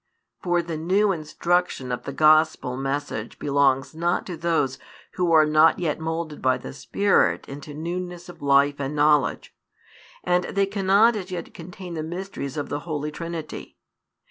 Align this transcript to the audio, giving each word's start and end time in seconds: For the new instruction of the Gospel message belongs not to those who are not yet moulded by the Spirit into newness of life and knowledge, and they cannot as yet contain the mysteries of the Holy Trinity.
For 0.41 0.63
the 0.63 0.77
new 0.77 1.11
instruction 1.11 1.91
of 1.91 2.05
the 2.05 2.11
Gospel 2.11 2.75
message 2.75 3.37
belongs 3.37 3.93
not 3.93 4.25
to 4.25 4.35
those 4.35 4.79
who 5.11 5.31
are 5.31 5.45
not 5.45 5.77
yet 5.77 5.99
moulded 5.99 6.41
by 6.41 6.57
the 6.57 6.73
Spirit 6.73 7.47
into 7.47 7.75
newness 7.75 8.27
of 8.27 8.41
life 8.41 8.79
and 8.79 8.95
knowledge, 8.95 9.53
and 10.23 10.45
they 10.45 10.65
cannot 10.65 11.15
as 11.15 11.29
yet 11.29 11.53
contain 11.53 11.93
the 11.93 12.01
mysteries 12.01 12.57
of 12.57 12.69
the 12.69 12.79
Holy 12.79 13.11
Trinity. 13.11 13.77